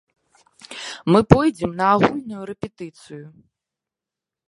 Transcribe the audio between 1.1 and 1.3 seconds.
Мы